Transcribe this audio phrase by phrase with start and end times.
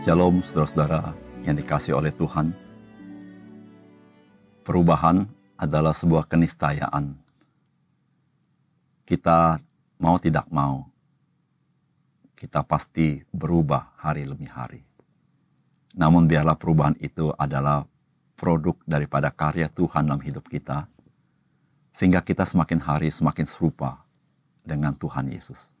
[0.00, 1.12] Shalom saudara-saudara
[1.44, 2.56] yang dikasih oleh Tuhan.
[4.64, 5.28] Perubahan
[5.60, 7.20] adalah sebuah keniscayaan.
[9.04, 9.60] Kita
[10.00, 10.88] mau tidak mau,
[12.32, 14.80] kita pasti berubah hari demi hari.
[15.92, 17.84] Namun biarlah perubahan itu adalah
[18.40, 20.88] produk daripada karya Tuhan dalam hidup kita,
[21.92, 24.00] sehingga kita semakin hari semakin serupa
[24.64, 25.76] dengan Tuhan Yesus.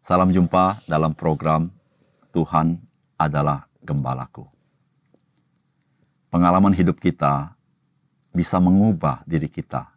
[0.00, 1.68] Salam jumpa dalam program
[2.32, 2.87] Tuhan
[3.18, 4.46] adalah Gembalaku.
[6.30, 7.56] Pengalaman hidup kita
[8.30, 9.88] bisa mengubah diri kita.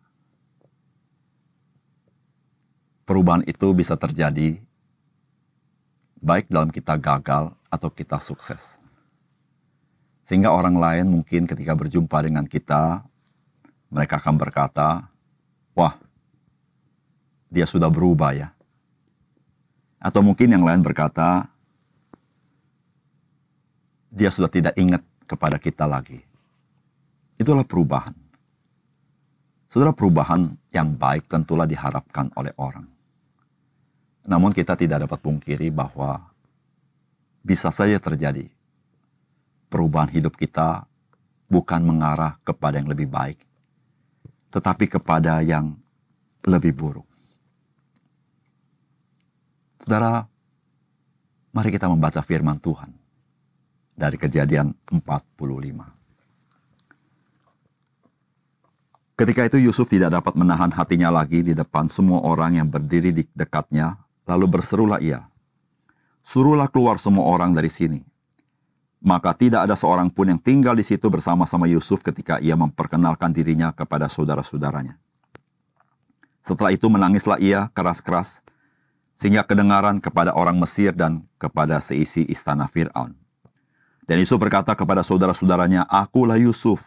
[3.03, 4.57] Perubahan itu bisa terjadi
[6.23, 8.79] baik dalam kita gagal atau kita sukses.
[10.23, 13.03] Sehingga orang lain mungkin ketika berjumpa dengan kita,
[13.91, 15.11] mereka akan berkata,
[15.75, 15.99] wah,
[17.51, 18.55] dia sudah berubah ya.
[19.99, 21.50] Atau mungkin yang lain berkata,
[24.11, 26.19] dia sudah tidak ingat kepada kita lagi.
[27.39, 28.11] Itulah perubahan.
[29.71, 32.83] Saudara perubahan yang baik tentulah diharapkan oleh orang.
[34.27, 36.19] Namun kita tidak dapat pungkiri bahwa
[37.39, 38.51] bisa saja terjadi
[39.71, 40.83] perubahan hidup kita
[41.47, 43.39] bukan mengarah kepada yang lebih baik,
[44.51, 45.73] tetapi kepada yang
[46.43, 47.07] lebih buruk.
[49.81, 50.27] Saudara,
[51.55, 53.00] mari kita membaca firman Tuhan
[54.01, 55.05] dari kejadian 45.
[59.13, 63.21] Ketika itu Yusuf tidak dapat menahan hatinya lagi di depan semua orang yang berdiri di
[63.37, 65.29] dekatnya, lalu berserulah ia,
[66.21, 68.01] Suruhlah keluar semua orang dari sini.
[69.01, 73.73] Maka tidak ada seorang pun yang tinggal di situ bersama-sama Yusuf ketika ia memperkenalkan dirinya
[73.73, 75.01] kepada saudara-saudaranya.
[76.45, 78.45] Setelah itu menangislah ia keras-keras,
[79.17, 83.17] sehingga kedengaran kepada orang Mesir dan kepada seisi istana Fir'aun.
[84.11, 86.83] Dan Yusuf berkata kepada saudara-saudaranya, Akulah Yusuf,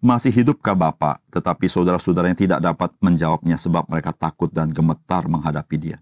[0.00, 1.20] masih hidupkah Bapak?
[1.28, 6.00] Tetapi saudara-saudaranya tidak dapat menjawabnya sebab mereka takut dan gemetar menghadapi dia.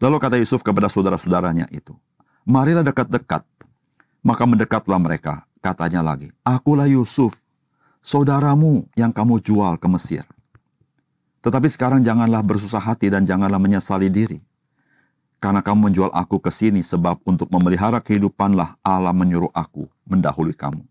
[0.00, 1.92] Lalu kata Yusuf kepada saudara-saudaranya itu,
[2.48, 3.44] Marilah dekat-dekat.
[4.24, 5.44] Maka mendekatlah mereka.
[5.60, 7.36] Katanya lagi, Akulah Yusuf,
[8.00, 10.24] saudaramu yang kamu jual ke Mesir.
[11.44, 14.40] Tetapi sekarang janganlah bersusah hati dan janganlah menyesali diri.
[15.42, 20.86] Karena kamu menjual aku ke sini sebab untuk memelihara kehidupanlah Allah menyuruh aku mendahului kamu.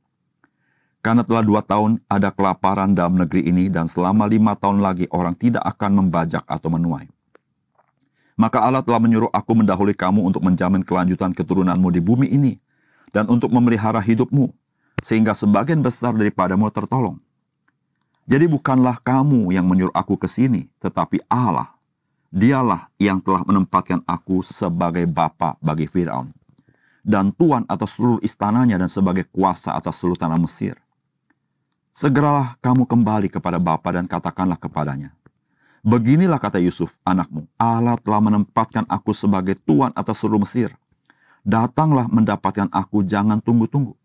[0.99, 5.39] Karena telah dua tahun ada kelaparan dalam negeri ini dan selama lima tahun lagi orang
[5.39, 7.07] tidak akan membajak atau menuai.
[8.35, 12.59] Maka Allah telah menyuruh aku mendahului kamu untuk menjamin kelanjutan keturunanmu di bumi ini
[13.15, 14.51] dan untuk memelihara hidupmu,
[14.99, 17.17] sehingga sebagian besar daripadamu tertolong.
[18.27, 21.80] Jadi bukanlah kamu yang menyuruh aku ke sini, tetapi Allah.
[22.31, 26.31] Dialah yang telah menempatkan aku sebagai bapa bagi Firaun
[27.01, 30.77] dan tuan atas seluruh istananya dan sebagai kuasa atas seluruh tanah Mesir.
[31.91, 35.11] Segeralah kamu kembali kepada Bapa dan katakanlah kepadanya,
[35.81, 40.71] Beginilah kata Yusuf, anakmu, Allah telah menempatkan aku sebagai tuan atas seluruh Mesir.
[41.41, 43.97] Datanglah mendapatkan aku, jangan tunggu-tunggu.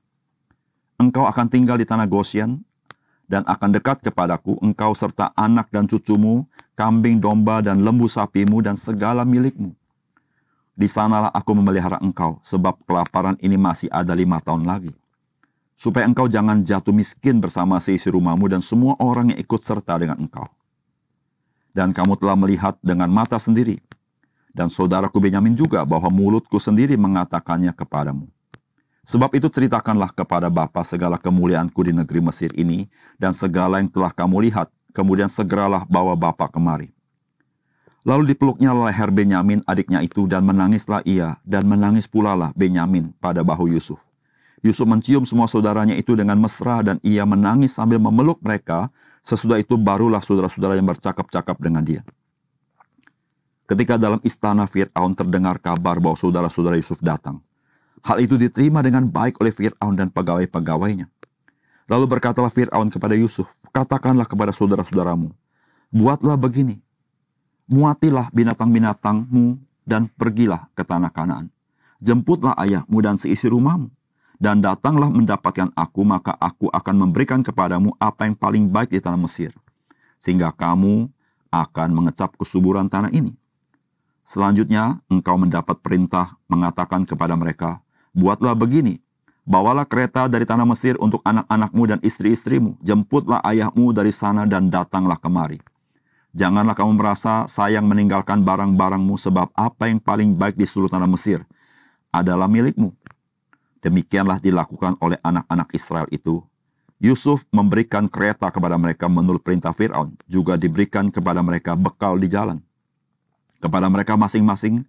[0.97, 2.65] Engkau akan tinggal di tanah Gosyen,
[3.26, 6.47] dan akan dekat kepadaku, engkau serta anak dan cucumu,
[6.78, 9.75] kambing domba dan lembu sapimu, dan segala milikmu.
[10.76, 14.94] Di sanalah aku memelihara engkau, sebab kelaparan ini masih ada lima tahun lagi
[15.76, 20.16] supaya engkau jangan jatuh miskin bersama seisi rumahmu dan semua orang yang ikut serta dengan
[20.16, 20.48] engkau.
[21.76, 23.76] Dan kamu telah melihat dengan mata sendiri,
[24.56, 28.32] dan saudaraku Benyamin juga bahwa mulutku sendiri mengatakannya kepadamu.
[29.06, 32.90] Sebab itu ceritakanlah kepada Bapa segala kemuliaanku di negeri Mesir ini,
[33.22, 36.90] dan segala yang telah kamu lihat, kemudian segeralah bawa Bapa kemari.
[38.02, 43.46] Lalu dipeluknya leher Benyamin adiknya itu, dan menangislah ia, dan menangis pula lah Benyamin pada
[43.46, 44.02] bahu Yusuf.
[44.66, 48.90] Yusuf mencium semua saudaranya itu dengan mesra dan ia menangis sambil memeluk mereka.
[49.22, 52.02] Sesudah itu barulah saudara-saudara yang bercakap-cakap dengan dia.
[53.70, 57.46] Ketika dalam istana Fir'aun terdengar kabar bahwa saudara-saudara Yusuf datang.
[58.04, 61.09] Hal itu diterima dengan baik oleh Fir'aun dan pegawai-pegawainya.
[61.87, 65.31] Lalu berkatalah Fir'aun kepada Yusuf, katakanlah kepada saudara-saudaramu,
[65.95, 66.83] buatlah begini,
[67.71, 71.47] muatilah binatang-binatangmu dan pergilah ke tanah Kanaan.
[72.03, 73.89] Jemputlah ayahmu dan seisi rumahmu
[74.37, 79.16] dan datanglah mendapatkan aku, maka aku akan memberikan kepadamu apa yang paling baik di tanah
[79.16, 79.54] Mesir,
[80.21, 81.09] sehingga kamu
[81.48, 83.33] akan mengecap kesuburan tanah ini.
[84.27, 87.78] Selanjutnya, engkau mendapat perintah mengatakan kepada mereka,
[88.16, 88.97] Buatlah begini,
[89.45, 95.21] bawalah kereta dari tanah Mesir untuk anak-anakmu dan istri-istrimu, jemputlah ayahmu dari sana dan datanglah
[95.21, 95.60] kemari.
[96.33, 101.45] Janganlah kamu merasa sayang meninggalkan barang-barangmu sebab apa yang paling baik di seluruh tanah Mesir
[102.09, 102.97] adalah milikmu
[103.86, 106.42] Demikianlah dilakukan oleh anak-anak Israel itu.
[106.98, 112.59] Yusuf memberikan kereta kepada mereka menurut perintah Firaun, juga diberikan kepada mereka bekal di jalan.
[113.62, 114.83] Kepada mereka masing-masing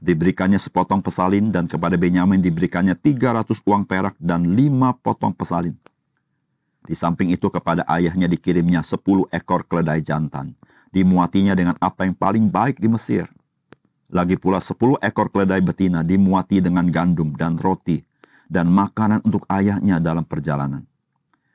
[0.00, 5.76] diberikannya sepotong pesalin dan kepada Benyamin diberikannya 300 uang perak dan lima potong pesalin.
[6.82, 10.54] Di samping itu kepada ayahnya dikirimnya 10 ekor keledai jantan.
[10.92, 13.24] Dimuatinya dengan apa yang paling baik di Mesir.
[14.12, 18.02] Lagi pula 10 ekor keledai betina dimuati dengan gandum dan roti
[18.50, 20.84] dan makanan untuk ayahnya dalam perjalanan.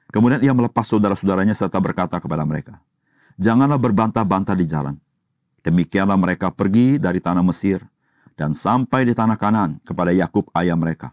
[0.09, 2.81] Kemudian ia melepas saudara-saudaranya serta berkata kepada mereka,
[3.37, 4.97] Janganlah berbantah-bantah di jalan.
[5.61, 7.85] Demikianlah mereka pergi dari tanah Mesir
[8.37, 11.11] dan sampai di tanah kanan kepada Yakub ayah mereka.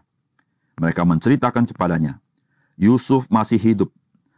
[0.77, 2.21] Mereka menceritakan kepadanya,
[2.77, 3.89] Yusuf masih hidup,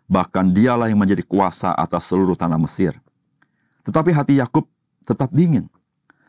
[0.08, 2.96] bahkan dialah yang menjadi kuasa atas seluruh tanah Mesir.
[3.84, 4.64] Tetapi hati Yakub
[5.04, 5.68] tetap dingin,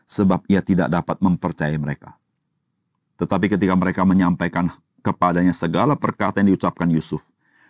[0.03, 2.19] sebab ia tidak dapat mempercayai mereka.
[3.15, 4.67] Tetapi ketika mereka menyampaikan
[4.99, 7.23] kepadanya segala perkataan yang diucapkan Yusuf,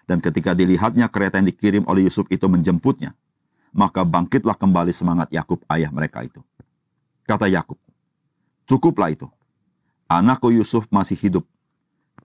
[0.10, 3.14] dan ketika dilihatnya kereta yang dikirim oleh Yusuf itu menjemputnya,
[3.70, 6.42] maka bangkitlah kembali semangat Yakub ayah mereka itu.
[7.30, 7.78] Kata Yakub,
[8.70, 9.26] "Cukuplah itu.
[10.06, 11.46] Anakku Yusuf masih hidup.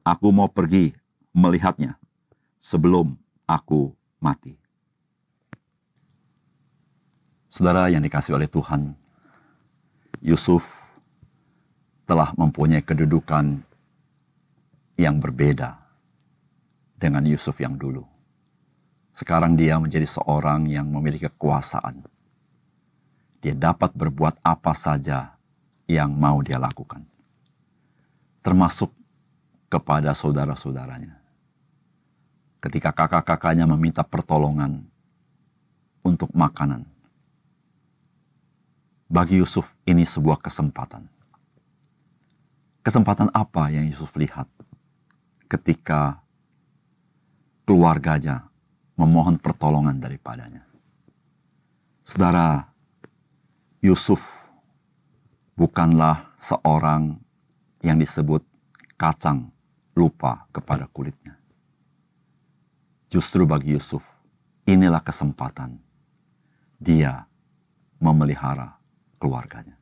[0.05, 0.93] Aku mau pergi
[1.33, 1.97] melihatnya
[2.61, 3.17] sebelum
[3.49, 4.61] aku mati."
[7.49, 8.93] Saudara yang dikasih oleh Tuhan,
[10.21, 10.69] Yusuf
[12.05, 13.65] telah mempunyai kedudukan
[15.01, 15.81] yang berbeda
[16.99, 18.05] dengan Yusuf yang dulu.
[19.15, 22.03] Sekarang dia menjadi seorang yang memiliki kekuasaan.
[23.39, 25.34] Dia dapat berbuat apa saja
[25.89, 27.05] yang mau dia lakukan.
[28.45, 28.93] Termasuk
[29.69, 31.17] kepada saudara-saudaranya.
[32.61, 34.85] Ketika kakak-kakaknya meminta pertolongan
[36.05, 36.85] untuk makanan.
[39.09, 41.09] Bagi Yusuf ini sebuah kesempatan.
[42.85, 44.49] Kesempatan apa yang Yusuf lihat
[45.49, 46.21] ketika
[47.65, 48.49] keluarganya
[48.97, 50.65] memohon pertolongan daripadanya.
[52.05, 52.69] Saudara,
[53.81, 54.44] Yusuf
[55.55, 57.19] bukanlah seorang
[57.83, 58.43] yang disebut
[58.99, 59.51] kacang
[59.95, 61.39] lupa kepada kulitnya.
[63.11, 64.03] Justru bagi Yusuf,
[64.67, 65.79] inilah kesempatan
[66.83, 67.27] dia
[68.03, 68.75] memelihara
[69.23, 69.79] keluarganya.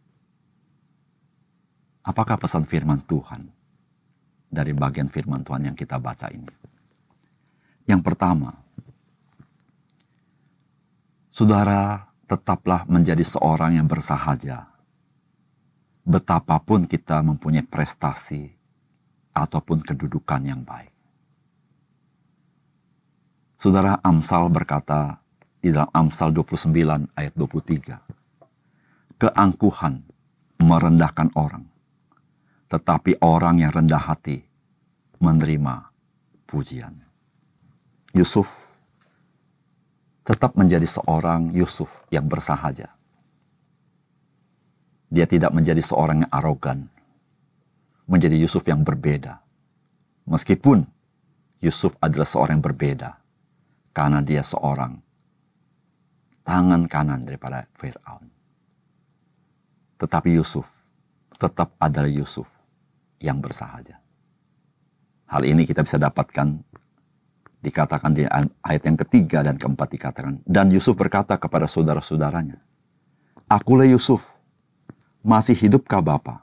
[2.03, 3.47] Apakah pesan firman Tuhan
[4.51, 6.51] dari bagian firman Tuhan yang kita baca ini?
[7.87, 8.53] Yang pertama,
[11.31, 14.72] saudara tetaplah menjadi seorang yang bersahaja.
[16.03, 18.51] Betapapun kita mempunyai prestasi
[19.33, 20.91] ataupun kedudukan yang baik.
[23.55, 25.23] Saudara Amsal berkata
[25.63, 28.03] di dalam Amsal 29 ayat 23,
[29.23, 30.03] keangkuhan
[30.59, 31.63] merendahkan orang,
[32.67, 34.43] tetapi orang yang rendah hati
[35.23, 35.87] menerima
[36.51, 36.99] pujian.
[38.11, 38.51] Yusuf
[40.27, 42.91] tetap menjadi seorang Yusuf yang bersahaja.
[45.12, 46.88] Dia tidak menjadi seorang yang arogan,
[48.09, 49.44] menjadi Yusuf yang berbeda.
[50.25, 50.88] Meskipun
[51.61, 53.20] Yusuf adalah seorang yang berbeda,
[53.93, 54.97] karena dia seorang
[56.49, 58.25] tangan kanan daripada Fir'aun.
[60.01, 60.65] Tetapi Yusuf
[61.37, 62.48] tetap adalah Yusuf
[63.20, 64.01] yang bersahaja.
[65.29, 66.56] Hal ini kita bisa dapatkan
[67.63, 68.27] dikatakan di
[68.67, 70.43] ayat yang ketiga dan keempat dikatakan.
[70.43, 72.58] Dan Yusuf berkata kepada saudara-saudaranya,
[73.46, 74.42] Akulah Yusuf,
[75.22, 76.43] masih hidupkah Bapa?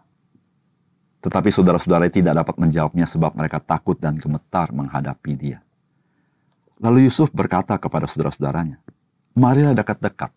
[1.20, 5.60] Tetapi saudara-saudara tidak dapat menjawabnya sebab mereka takut dan gemetar menghadapi dia.
[6.80, 8.80] Lalu Yusuf berkata kepada saudara-saudaranya,
[9.36, 10.32] Marilah dekat-dekat.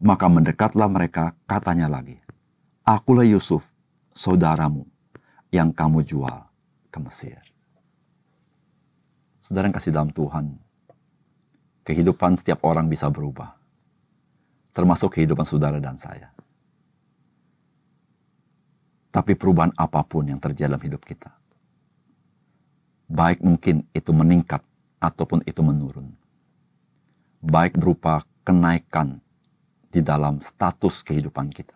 [0.00, 2.20] Maka mendekatlah mereka, katanya lagi,
[2.84, 3.68] Akulah Yusuf,
[4.16, 4.84] saudaramu,
[5.52, 6.44] yang kamu jual
[6.92, 7.40] ke Mesir.
[9.40, 10.56] Saudara yang kasih dalam Tuhan,
[11.84, 13.56] kehidupan setiap orang bisa berubah.
[14.76, 16.35] Termasuk kehidupan saudara dan saya.
[19.16, 21.32] Tapi perubahan apa pun yang terjadi dalam hidup kita.
[23.08, 24.60] Baik mungkin itu meningkat
[25.00, 26.12] ataupun itu menurun.
[27.40, 29.16] Baik berupa kenaikan
[29.88, 31.72] di dalam status kehidupan kita.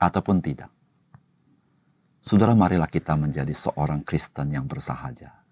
[0.00, 0.72] Ataupun tidak.
[2.24, 5.42] Saudara marilah kita menjadi seorang Kristen yang bersahaja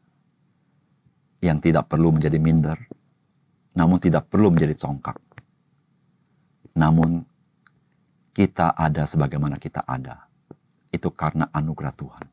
[1.41, 2.77] yang tidak perlu menjadi minder,
[3.73, 5.17] namun tidak perlu menjadi congkak.
[6.77, 7.25] Namun
[8.37, 10.30] kita ada sebagaimana kita ada.
[10.91, 12.27] Itu karena anugerah Tuhan.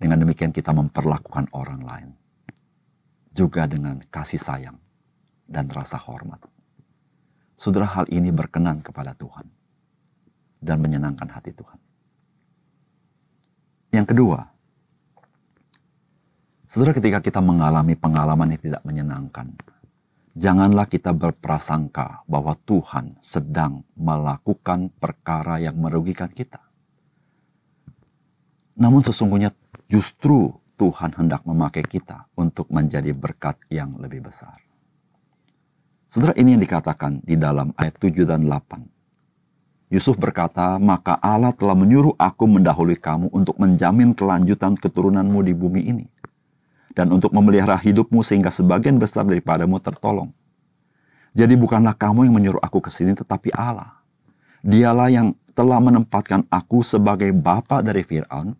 [0.00, 2.10] Dengan demikian kita memperlakukan orang lain.
[3.32, 4.76] Juga dengan kasih sayang
[5.48, 6.40] dan rasa hormat.
[7.56, 9.48] Saudara hal ini berkenan kepada Tuhan.
[10.60, 11.80] Dan menyenangkan hati Tuhan.
[13.96, 14.44] Yang kedua,
[16.70, 19.58] Saudara, ketika kita mengalami pengalaman yang tidak menyenangkan,
[20.38, 26.69] janganlah kita berprasangka bahwa Tuhan sedang melakukan perkara yang merugikan kita.
[28.78, 29.50] Namun sesungguhnya
[29.90, 34.56] justru Tuhan hendak memakai kita untuk menjadi berkat yang lebih besar.
[36.10, 39.94] Saudara, ini yang dikatakan di dalam ayat 7 dan 8.
[39.94, 45.82] Yusuf berkata, maka Allah telah menyuruh aku mendahului kamu untuk menjamin kelanjutan keturunanmu di bumi
[45.86, 46.06] ini
[46.94, 50.30] dan untuk memelihara hidupmu sehingga sebagian besar daripadamu tertolong.
[51.30, 54.02] Jadi bukanlah kamu yang menyuruh aku ke sini tetapi Allah.
[54.60, 58.56] Dialah yang telah menempatkan aku sebagai bapa dari Fir'aun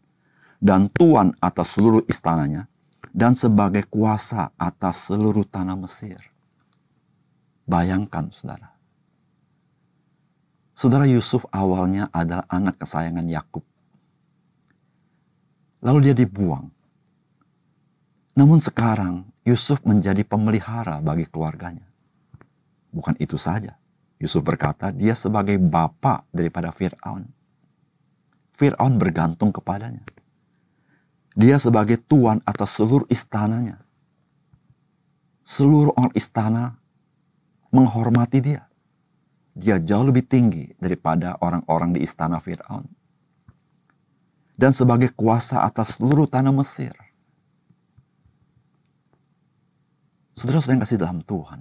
[0.60, 2.68] dan tuan atas seluruh istananya
[3.16, 6.20] dan sebagai kuasa atas seluruh tanah Mesir.
[7.64, 8.76] Bayangkan saudara.
[10.76, 13.64] Saudara Yusuf awalnya adalah anak kesayangan Yakub.
[15.80, 16.68] Lalu dia dibuang
[18.36, 21.88] namun sekarang Yusuf menjadi pemelihara bagi keluarganya.
[22.92, 23.79] Bukan itu saja.
[24.20, 27.24] Yusuf berkata dia sebagai bapak daripada Fir'aun.
[28.52, 30.04] Fir'aun bergantung kepadanya.
[31.32, 33.80] Dia sebagai tuan atas seluruh istananya.
[35.40, 36.76] Seluruh orang istana
[37.72, 38.68] menghormati dia.
[39.56, 42.84] Dia jauh lebih tinggi daripada orang-orang di istana Fir'aun.
[44.52, 46.92] Dan sebagai kuasa atas seluruh tanah Mesir
[50.40, 51.60] Saudara-saudara yang kasih dalam Tuhan.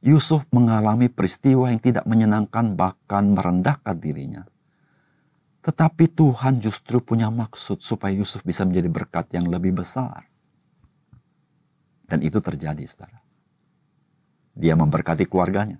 [0.00, 4.48] Yusuf mengalami peristiwa yang tidak menyenangkan bahkan merendahkan dirinya.
[5.60, 10.24] Tetapi Tuhan justru punya maksud supaya Yusuf bisa menjadi berkat yang lebih besar.
[12.08, 13.20] Dan itu terjadi, saudara.
[14.56, 15.76] Dia memberkati keluarganya.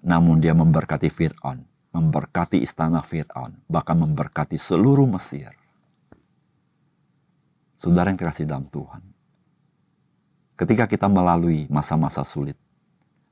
[0.00, 5.52] Namun dia memberkati Fir'aun, memberkati istana Fir'aun, bahkan memberkati seluruh Mesir.
[7.78, 9.04] Saudara yang kasih dalam Tuhan,
[10.58, 12.58] ketika kita melalui masa-masa sulit,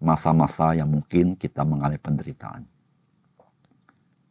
[0.00, 2.65] masa-masa yang mungkin kita mengalami penderitaan.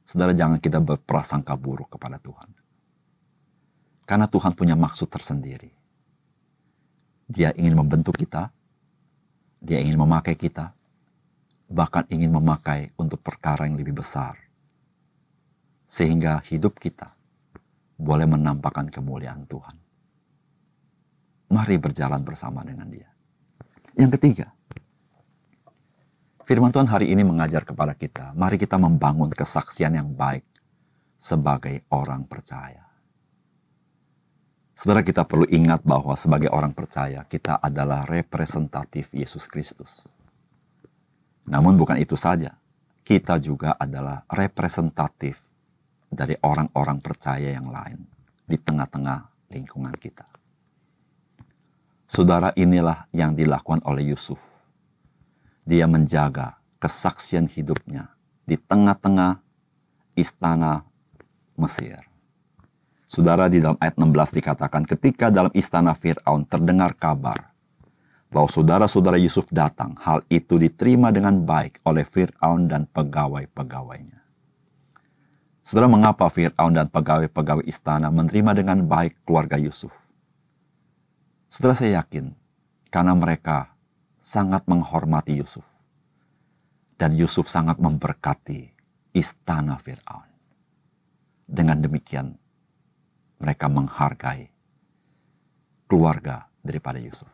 [0.06, 2.50] Saudara jangan kita berprasangka buruk kepada Tuhan.
[4.06, 5.74] Karena Tuhan punya maksud tersendiri.
[7.26, 8.54] Dia ingin membentuk kita,
[9.58, 10.78] dia ingin memakai kita,
[11.66, 14.38] bahkan ingin memakai untuk perkara yang lebih besar.
[15.90, 17.18] Sehingga hidup kita
[17.98, 19.78] boleh menampakkan kemuliaan Tuhan.
[21.50, 23.10] Mari berjalan bersama dengan dia.
[23.98, 24.55] Yang ketiga,
[26.46, 30.46] firman Tuhan hari ini mengajar kepada kita, mari kita membangun kesaksian yang baik
[31.18, 32.86] sebagai orang percaya.
[34.78, 40.06] Saudara kita perlu ingat bahwa sebagai orang percaya kita adalah representatif Yesus Kristus.
[41.50, 42.54] Namun bukan itu saja,
[43.02, 45.42] kita juga adalah representatif
[46.12, 48.06] dari orang-orang percaya yang lain
[48.46, 50.28] di tengah-tengah lingkungan kita.
[52.06, 54.55] Saudara inilah yang dilakukan oleh Yusuf.
[55.66, 58.14] Dia menjaga kesaksian hidupnya
[58.46, 59.42] di tengah-tengah
[60.14, 60.86] istana
[61.58, 62.06] Mesir.
[63.06, 67.54] Saudara di dalam ayat 16 dikatakan ketika dalam istana Fir'aun terdengar kabar
[68.34, 74.20] bahwa saudara-saudara Yusuf datang, hal itu diterima dengan baik oleh Fir'aun dan pegawai-pegawainya.
[75.66, 79.94] Saudara, mengapa Fir'aun dan pegawai-pegawai istana menerima dengan baik keluarga Yusuf?
[81.50, 82.36] Saudara saya yakin
[82.92, 83.75] karena mereka
[84.25, 85.70] sangat menghormati Yusuf.
[86.98, 88.74] Dan Yusuf sangat memberkati
[89.13, 90.25] istana Fir'aun.
[91.46, 92.34] Dengan demikian
[93.38, 94.50] mereka menghargai
[95.86, 97.29] keluarga daripada Yusuf.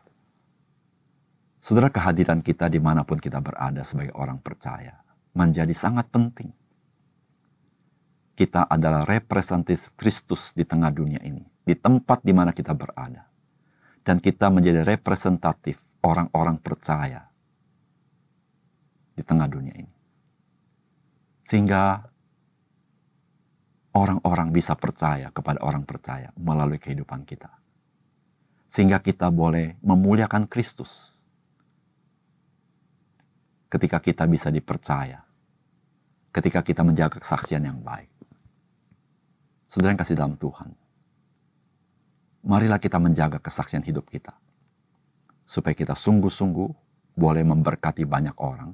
[1.62, 5.00] Saudara kehadiran kita di mana pun kita berada sebagai orang percaya
[5.32, 6.52] menjadi sangat penting.
[8.36, 13.32] Kita adalah representatif Kristus di tengah dunia ini, di tempat di mana kita berada
[14.02, 17.22] dan kita menjadi representatif orang-orang percaya
[19.14, 19.94] di tengah dunia ini.
[21.42, 22.00] Sehingga
[23.94, 27.50] orang-orang bisa percaya kepada orang percaya melalui kehidupan kita.
[28.70, 31.12] Sehingga kita boleh memuliakan Kristus.
[33.68, 35.20] Ketika kita bisa dipercaya.
[36.32, 38.08] Ketika kita menjaga kesaksian yang baik.
[39.68, 40.72] Saudara yang kasih dalam Tuhan
[42.42, 44.34] marilah kita menjaga kesaksian hidup kita.
[45.52, 46.70] Supaya kita sungguh-sungguh
[47.12, 48.72] boleh memberkati banyak orang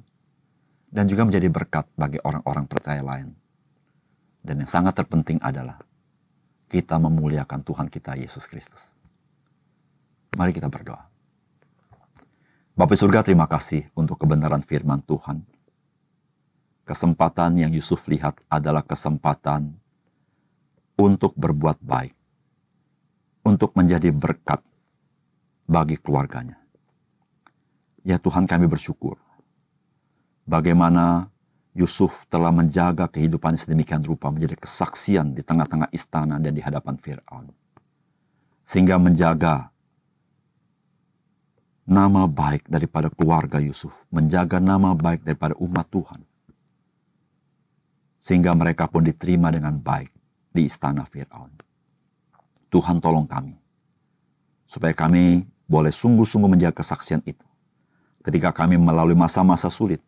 [0.94, 3.34] dan juga menjadi berkat bagi orang-orang percaya lain.
[4.38, 5.82] Dan yang sangat terpenting adalah
[6.70, 8.94] kita memuliakan Tuhan kita Yesus Kristus.
[10.38, 11.02] Mari kita berdoa.
[12.78, 15.42] Bapak surga terima kasih untuk kebenaran firman Tuhan.
[16.86, 19.74] Kesempatan yang Yusuf lihat adalah kesempatan
[20.94, 22.14] untuk berbuat baik
[23.42, 24.62] untuk menjadi berkat
[25.66, 26.67] bagi keluarganya.
[28.06, 29.18] Ya Tuhan kami bersyukur.
[30.48, 31.28] Bagaimana
[31.78, 37.54] Yusuf telah menjaga kehidupan sedemikian rupa menjadi kesaksian di tengah-tengah istana dan di hadapan Fir'aun.
[38.66, 39.70] Sehingga menjaga
[41.88, 46.20] nama baik daripada keluarga Yusuf, menjaga nama baik daripada umat Tuhan.
[48.20, 50.12] Sehingga mereka pun diterima dengan baik
[50.52, 51.48] di istana Fir'aun.
[52.68, 53.56] Tuhan tolong kami,
[54.68, 57.47] supaya kami boleh sungguh-sungguh menjaga kesaksian itu.
[58.28, 60.04] Ketika kami melalui masa-masa sulit,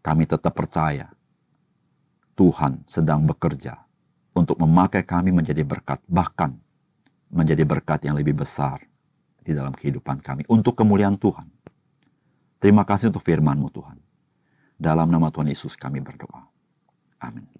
[0.00, 1.12] kami tetap percaya
[2.32, 3.84] Tuhan sedang bekerja
[4.32, 6.56] untuk memakai kami menjadi berkat, bahkan
[7.28, 8.80] menjadi berkat yang lebih besar
[9.44, 11.52] di dalam kehidupan kami untuk kemuliaan Tuhan.
[12.64, 14.00] Terima kasih untuk firman-Mu Tuhan.
[14.80, 16.48] Dalam nama Tuhan Yesus kami berdoa.
[17.20, 17.57] Amin.